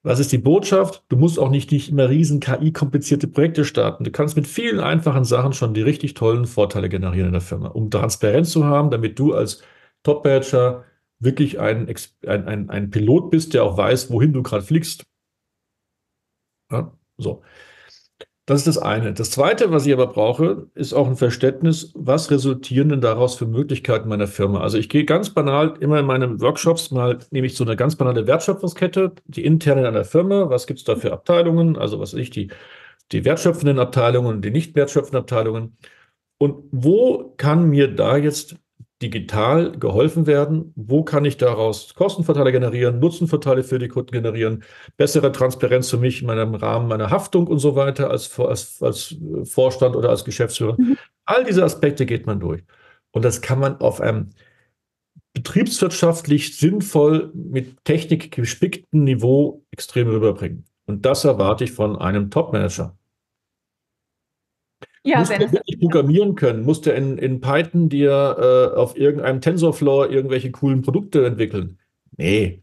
[0.03, 1.05] Was ist die Botschaft?
[1.11, 4.05] Du musst auch nicht, nicht immer riesen KI-komplizierte Projekte starten.
[4.05, 7.69] Du kannst mit vielen einfachen Sachen schon die richtig tollen Vorteile generieren in der Firma,
[7.69, 9.63] um Transparenz zu haben, damit du als
[10.03, 10.85] Top-Manager
[11.19, 11.95] wirklich ein,
[12.27, 15.05] ein, ein, ein Pilot bist, der auch weiß, wohin du gerade fliegst.
[16.71, 17.43] Ja, so.
[18.51, 19.13] Das ist das eine.
[19.13, 23.47] Das zweite, was ich aber brauche, ist auch ein Verständnis, was resultieren denn daraus für
[23.47, 24.61] Möglichkeiten meiner Firma?
[24.61, 27.95] Also ich gehe ganz banal immer in meinen Workshops mal, nehme ich so eine ganz
[27.95, 32.13] banale Wertschöpfungskette, die interne in einer Firma, was gibt es da für Abteilungen, also was
[32.13, 32.49] weiß ich, die,
[33.13, 35.77] die wertschöpfenden Abteilungen die nicht wertschöpfenden Abteilungen.
[36.39, 38.57] Und wo kann mir da jetzt
[39.03, 40.73] digital geholfen werden?
[40.77, 44.63] Wo kann ich daraus Kostenvorteile generieren, Nutzenvorteile für die Kunden generieren,
[44.97, 49.17] bessere Transparenz für mich in meinem Rahmen meiner Haftung und so weiter als, als, als
[49.45, 50.77] Vorstand oder als Geschäftsführer?
[50.79, 50.99] Mhm.
[51.25, 52.63] All diese Aspekte geht man durch.
[53.13, 54.31] Und das kann man auf einem
[55.33, 60.65] betriebswirtschaftlich sinnvoll mit Technik gespickten Niveau extrem rüberbringen.
[60.87, 62.97] Und das erwarte ich von einem Top-Manager.
[65.03, 66.65] Ja, musst du wirklich programmieren können?
[66.65, 71.79] Musst du in, in Python dir äh, auf irgendeinem TensorFlow irgendwelche coolen Produkte entwickeln?
[72.17, 72.63] Nee.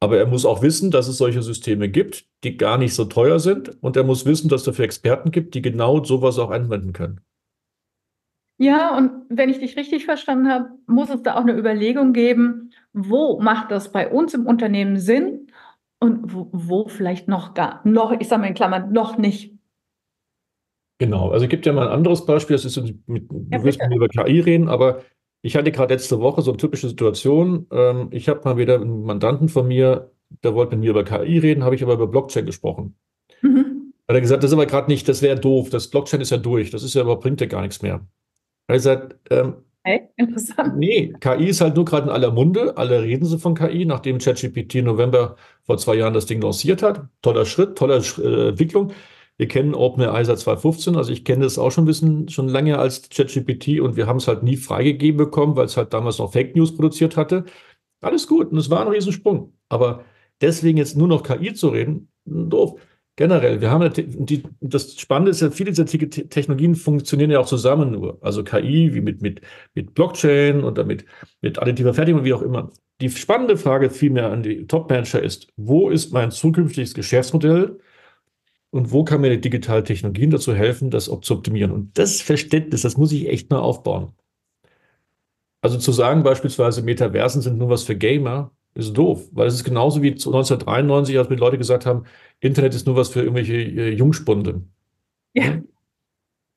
[0.00, 3.38] Aber er muss auch wissen, dass es solche Systeme gibt, die gar nicht so teuer
[3.38, 3.82] sind.
[3.82, 7.20] Und er muss wissen, dass es dafür Experten gibt, die genau sowas auch anwenden können.
[8.58, 12.70] Ja, und wenn ich dich richtig verstanden habe, muss es da auch eine Überlegung geben,
[12.92, 15.48] wo macht das bei uns im Unternehmen Sinn
[16.00, 19.51] und wo, wo vielleicht noch gar, noch, ich sage mal in Klammern, noch nicht.
[21.02, 23.80] Genau, also ich gebe dir mal ein anderes Beispiel, das ist mit, ja, du wirst
[23.92, 25.02] über KI reden, aber
[25.42, 27.66] ich hatte gerade letzte Woche so eine typische Situation.
[27.72, 30.12] Ähm, ich habe mal wieder einen Mandanten von mir,
[30.44, 32.94] der wollte mit mir über KI reden, habe ich aber über Blockchain gesprochen.
[33.40, 33.92] Mhm.
[34.06, 36.36] Hat er gesagt, das ist aber gerade nicht, das wäre doof, das Blockchain ist ja
[36.36, 38.06] durch, das ist ja aber bringt ja gar nichts mehr.
[38.68, 40.76] Er hat gesagt, ähm, hey, interessant.
[40.76, 44.18] Nee, KI ist halt nur gerade in aller Munde, alle reden so von KI, nachdem
[44.18, 45.34] ChatGPT im November
[45.64, 47.06] vor zwei Jahren das Ding lanciert hat.
[47.22, 48.92] Toller Schritt, tolle äh, Entwicklung.
[49.42, 53.08] Wir kennen OpenAI seit 2015, also ich kenne das auch schon bisschen, schon länger als
[53.08, 56.54] ChatGPT und wir haben es halt nie freigegeben bekommen, weil es halt damals noch Fake
[56.54, 57.44] News produziert hatte.
[58.00, 59.52] Alles gut und es war ein Riesensprung.
[59.68, 60.04] Aber
[60.40, 62.80] deswegen jetzt nur noch KI zu reden, doof.
[63.16, 67.90] Generell, wir haben die, das Spannende ist ja, viele dieser Technologien funktionieren ja auch zusammen
[67.90, 68.18] nur.
[68.20, 69.40] Also KI wie mit, mit,
[69.74, 71.04] mit Blockchain und damit
[71.40, 72.70] mit additiver Fertigung, wie auch immer.
[73.00, 77.80] Die spannende Frage vielmehr an die Top-Manager ist, wo ist mein zukünftiges Geschäftsmodell?
[78.72, 81.72] Und wo kann mir die digitale Technologien dazu helfen, das zu optimieren.
[81.72, 84.12] Und das Verständnis, das muss ich echt mal aufbauen.
[85.60, 89.64] Also zu sagen beispielsweise, Metaversen sind nur was für Gamer, ist doof, weil es ist
[89.64, 92.04] genauso wie 1993, als mir Leute gesagt haben,
[92.40, 94.62] Internet ist nur was für irgendwelche äh, Jungspunde.
[95.34, 95.62] Ja.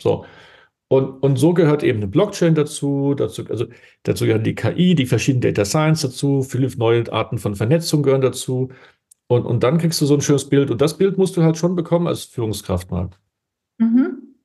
[0.02, 0.26] So.
[0.88, 3.66] Und, und so gehört eben eine Blockchain dazu, dazu, also
[4.04, 8.22] dazu gehören die KI, die verschiedenen Data Science dazu, viele neue Arten von Vernetzung gehören
[8.22, 8.70] dazu.
[9.28, 10.70] Und, und dann kriegst du so ein schönes Bild.
[10.72, 13.10] Und das Bild musst du halt schon bekommen als Führungskraft mal.
[13.78, 14.36] Mhm.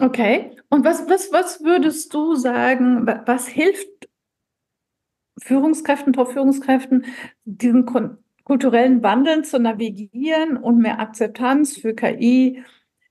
[0.00, 0.56] Okay.
[0.68, 3.88] Und was, was, was würdest du sagen, was hilft
[5.40, 7.06] Führungskräften, Top-Führungskräften,
[7.44, 7.86] diesen
[8.44, 12.62] kulturellen Wandel zu navigieren und mehr Akzeptanz für KI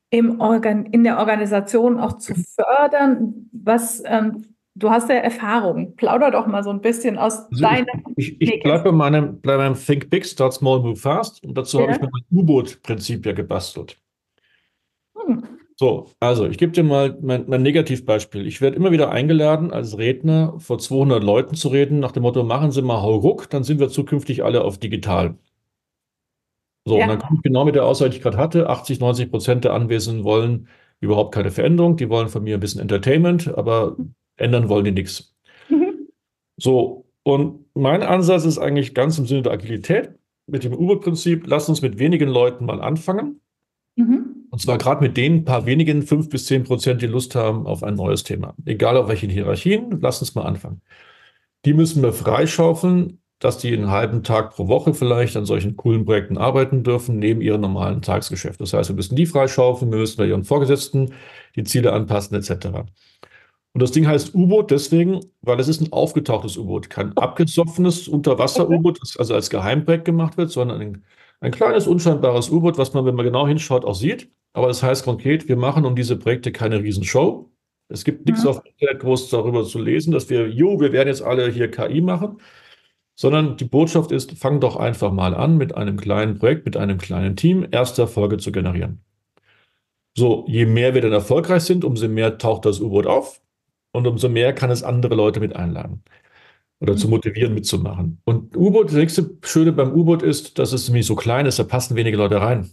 [0.09, 3.49] im Organ in der Organisation auch zu fördern?
[3.51, 5.95] Was ähm, du hast ja Erfahrung.
[5.95, 7.91] Plauder doch mal so ein bisschen aus also deiner.
[8.15, 11.57] Ich, ich, ich bleibe bei meinem, bei meinem Think Big, Start Small, Move Fast und
[11.57, 11.83] dazu ja.
[11.83, 13.99] habe ich mir mein U-Boot-Prinzip ja gebastelt.
[15.15, 15.43] Hm.
[15.75, 18.45] So, also ich gebe dir mal mein, mein Negativbeispiel.
[18.45, 22.43] Ich werde immer wieder eingeladen, als Redner vor 200 Leuten zu reden, nach dem Motto:
[22.43, 25.35] Machen Sie mal Hauruck, dann sind wir zukünftig alle auf digital.
[26.85, 27.03] So, ja.
[27.03, 29.63] und dann komme ich genau mit der Aussage, die ich gerade hatte: 80, 90 Prozent
[29.63, 30.67] der Anwesenden wollen
[30.99, 31.97] überhaupt keine Veränderung.
[31.97, 33.97] Die wollen von mir ein bisschen Entertainment, aber
[34.37, 35.35] ändern wollen die nichts.
[35.69, 36.07] Mhm.
[36.57, 40.11] So, und mein Ansatz ist eigentlich ganz im Sinne der Agilität
[40.47, 43.39] mit dem Uber-Prinzip: Lass uns mit wenigen Leuten mal anfangen.
[43.95, 44.47] Mhm.
[44.49, 47.81] Und zwar gerade mit den paar wenigen, fünf bis zehn Prozent, die Lust haben auf
[47.81, 48.53] ein neues Thema.
[48.65, 50.81] Egal auf welchen Hierarchien, lass uns mal anfangen.
[51.65, 56.05] Die müssen wir freischaufeln, dass die einen halben Tag pro Woche vielleicht an solchen coolen
[56.05, 58.61] Projekten arbeiten dürfen, neben ihrem normalen Tagesgeschäft.
[58.61, 61.13] Das heißt, wir müssen die freischaufeln, wir müssen bei ihren Vorgesetzten
[61.55, 62.67] die Ziele anpassen, etc.
[63.73, 69.01] Und das Ding heißt U-Boot deswegen, weil es ist ein aufgetauchtes U-Boot, kein abgesoffenes Unterwasser-U-Boot,
[69.01, 71.03] das also als Geheimprojekt gemacht wird, sondern ein,
[71.39, 74.29] ein kleines, unscheinbares U-Boot, was man, wenn man genau hinschaut, auch sieht.
[74.53, 77.49] Aber das heißt konkret, wir machen um diese Projekte keine Riesenshow.
[77.89, 78.51] Es gibt nichts ja.
[78.51, 82.01] auf Internet groß darüber zu lesen, dass wir, jo, wir werden jetzt alle hier KI
[82.01, 82.37] machen,
[83.15, 86.99] sondern die Botschaft ist, fang doch einfach mal an mit einem kleinen Projekt, mit einem
[86.99, 89.03] kleinen Team, erste Erfolge zu generieren.
[90.15, 93.42] So, je mehr wir dann erfolgreich sind, umso mehr taucht das U-Boot auf
[93.93, 96.03] und umso mehr kann es andere Leute mit einladen
[96.81, 96.97] oder mhm.
[96.97, 98.19] zu motivieren, mitzumachen.
[98.25, 101.63] Und U-Boot, das nächste Schöne beim U-Boot ist, dass es nämlich so klein ist, da
[101.63, 102.69] passen wenige Leute rein.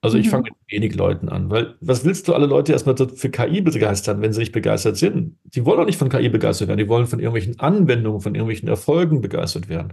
[0.00, 0.30] Also ich mhm.
[0.30, 4.22] fange mit wenig Leuten an, weil was willst du alle Leute erstmal für KI begeistern,
[4.22, 5.36] wenn sie nicht begeistert sind?
[5.44, 8.68] Die wollen auch nicht von KI begeistert werden, die wollen von irgendwelchen Anwendungen, von irgendwelchen
[8.68, 9.92] Erfolgen begeistert werden.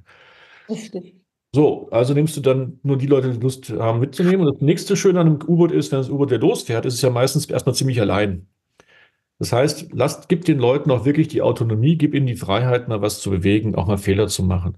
[0.69, 1.15] Richtig.
[1.53, 4.47] So, also nimmst du dann nur die Leute, die Lust haben mitzunehmen.
[4.47, 7.01] Und das nächste Schöne an einem U-Boot ist, wenn das U-Boot ja losfährt, ist es
[7.01, 8.47] ja meistens erstmal ziemlich allein.
[9.39, 13.01] Das heißt, lasst, gib den Leuten auch wirklich die Autonomie, gib ihnen die Freiheit, mal
[13.01, 14.77] was zu bewegen, auch mal Fehler zu machen.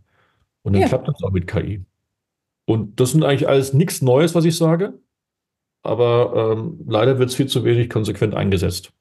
[0.63, 0.87] Und dann ja.
[0.87, 1.85] klappt das auch mit KI.
[2.65, 4.99] Und das sind eigentlich alles nichts Neues, was ich sage
[5.83, 8.91] aber ähm, leider wird es viel zu wenig konsequent eingesetzt.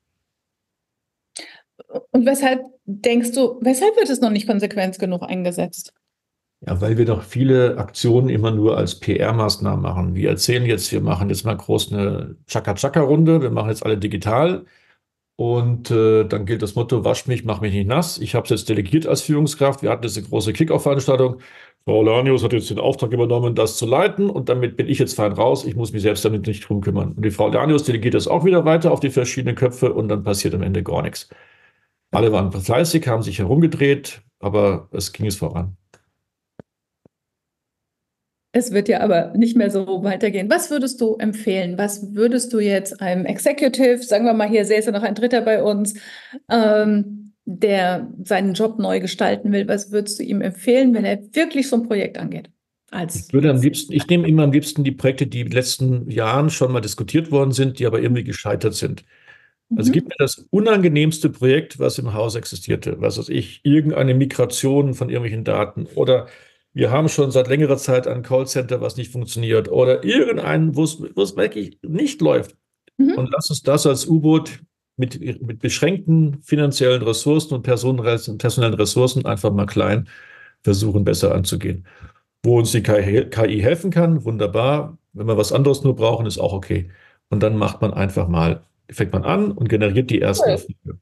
[2.11, 5.93] Und weshalb denkst du, weshalb wird es noch nicht konsequent genug eingesetzt?
[6.67, 10.15] Ja, weil wir doch viele Aktionen immer nur als PR-Maßnahmen machen.
[10.17, 14.65] Wir erzählen jetzt, wir machen jetzt mal groß eine Chaka-Chaka-Runde, wir machen jetzt alle digital.
[15.41, 18.19] Und äh, dann gilt das Motto, wasch mich, mach mich nicht nass.
[18.19, 19.83] Ich habe es jetzt delegiert als Führungskraft.
[19.83, 21.41] Wir hatten jetzt eine große Kick-Off-Veranstaltung.
[21.85, 25.15] Frau Lanius hat jetzt den Auftrag übernommen, das zu leiten und damit bin ich jetzt
[25.15, 25.65] fein raus.
[25.65, 27.13] Ich muss mich selbst damit nicht drum kümmern.
[27.13, 30.25] Und die Frau Lanius delegiert das auch wieder weiter auf die verschiedenen Köpfe und dann
[30.25, 31.29] passiert am Ende gar nichts.
[32.11, 35.77] Alle waren fleißig, haben sich herumgedreht, aber es ging es voran.
[38.53, 40.49] Es wird ja aber nicht mehr so weitergehen.
[40.51, 41.77] Was würdest du empfehlen?
[41.77, 45.43] Was würdest du jetzt einem Executive, sagen wir mal, hier säße ja noch ein Dritter
[45.43, 45.95] bei uns,
[46.51, 51.69] ähm, der seinen Job neu gestalten will, was würdest du ihm empfehlen, wenn er wirklich
[51.69, 52.51] so ein Projekt angeht?
[52.91, 55.53] Als ich würde am liebsten, ich nehme immer am liebsten die Projekte, die in den
[55.53, 59.05] letzten Jahren schon mal diskutiert worden sind, die aber irgendwie gescheitert sind.
[59.77, 59.93] Also mhm.
[59.93, 65.11] gib mir das unangenehmste Projekt, was im Haus existierte, was weiß ich, irgendeine Migration von
[65.11, 66.29] irgendwelchen Daten oder
[66.79, 71.01] wir haben schon seit längerer Zeit ein Callcenter, was nicht funktioniert oder irgendeinen, wo es
[71.37, 72.57] wirklich nicht läuft.
[72.99, 73.15] Mhm.
[73.15, 74.61] Und lass uns das als U-Boot
[74.97, 80.09] mit, mit beschränkten finanziellen Ressourcen und personellen Ressourcen einfach mal klein
[80.63, 81.85] versuchen, besser anzugehen.
[82.45, 84.97] Wo uns die KI helfen kann, wunderbar.
[85.15, 86.93] Wenn wir was anderes nur brauchen, ist auch okay.
[87.29, 91.01] Und dann macht man einfach mal, fängt man an und generiert die ersten Erfolge.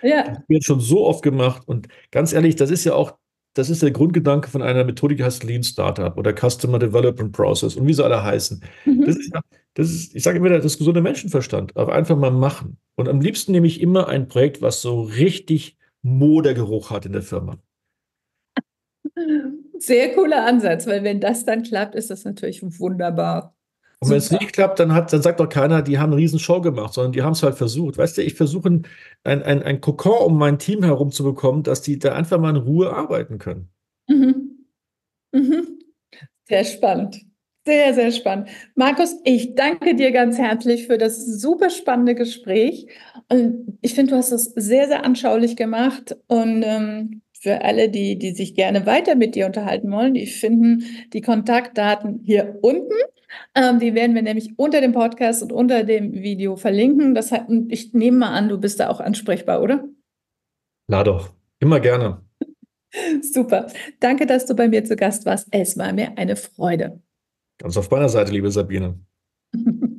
[0.00, 0.28] Ja.
[0.28, 1.62] Das wird schon so oft gemacht.
[1.66, 3.18] Und ganz ehrlich, das ist ja auch,
[3.58, 7.76] das ist der Grundgedanke von einer Methodik, die heißt Lean Startup oder Customer Development Process
[7.76, 8.62] und wie sie alle heißen.
[8.84, 9.04] Mhm.
[9.04, 9.32] Das ist
[9.78, 11.76] das ist, ich sage immer, das gesunde Menschenverstand.
[11.76, 12.78] Aber einfach mal machen.
[12.96, 17.22] Und am liebsten nehme ich immer ein Projekt, was so richtig Modergeruch hat in der
[17.22, 17.58] Firma.
[19.78, 23.54] Sehr cooler Ansatz, weil wenn das dann klappt, ist das natürlich wunderbar.
[24.00, 26.60] Und wenn es nicht klappt, dann, hat, dann sagt doch keiner, die haben eine Riesenshow
[26.60, 27.98] gemacht, sondern die haben es halt versucht.
[27.98, 28.86] Weißt du, ich versuche ein,
[29.24, 32.50] ein, ein, ein Kokon um mein Team herum zu bekommen, dass die da einfach mal
[32.50, 33.70] in Ruhe arbeiten können.
[34.08, 34.66] Mhm.
[35.32, 35.80] Mhm.
[36.44, 37.20] Sehr spannend.
[37.66, 38.48] Sehr, sehr spannend.
[38.76, 42.86] Markus, ich danke dir ganz herzlich für das super spannende Gespräch.
[43.28, 46.16] Und ich finde, du hast es sehr, sehr anschaulich gemacht.
[46.28, 50.84] Und ähm, für alle, die, die sich gerne weiter mit dir unterhalten wollen, die finden
[51.12, 52.94] die Kontaktdaten hier unten.
[53.54, 57.14] Ähm, die werden wir nämlich unter dem Podcast und unter dem Video verlinken.
[57.14, 59.84] Das heißt, ich nehme mal an, du bist da auch ansprechbar, oder?
[60.88, 62.22] Na doch, immer gerne.
[63.22, 63.66] Super.
[64.00, 65.46] Danke, dass du bei mir zu Gast warst.
[65.50, 67.00] Es war mir eine Freude.
[67.58, 68.98] Ganz auf meiner Seite, liebe Sabine.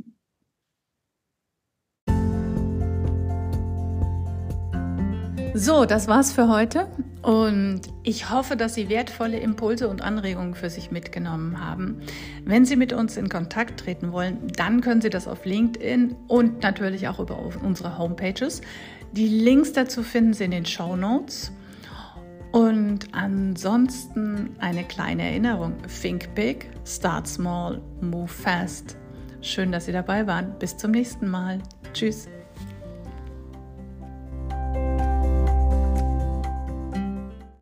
[5.56, 6.88] So, das war's für heute
[7.22, 12.02] und ich hoffe, dass Sie wertvolle Impulse und Anregungen für sich mitgenommen haben.
[12.46, 16.64] Wenn Sie mit uns in Kontakt treten wollen, dann können Sie das auf LinkedIn und
[16.64, 18.62] natürlich auch über unsere Homepages.
[19.12, 21.52] Die Links dazu finden Sie in den Show Notes.
[22.52, 25.76] Und ansonsten eine kleine Erinnerung.
[26.02, 28.98] Think big, start small, move fast.
[29.42, 30.58] Schön, dass Sie dabei waren.
[30.58, 31.60] Bis zum nächsten Mal.
[31.94, 32.28] Tschüss.